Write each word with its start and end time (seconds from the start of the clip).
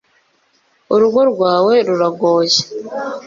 urugo 0.93 1.19
rwawe 1.31 1.73
ruragoye 1.87 2.59